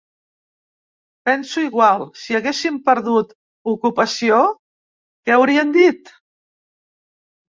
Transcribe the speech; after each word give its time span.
Penso 1.27 1.57
igual, 1.69 1.99
si 2.21 2.37
haguéssim 2.37 2.79
perdut 2.89 3.35
ocupació, 3.73 4.39
què 5.29 5.35
haurien 5.37 5.75
dit? 5.77 6.11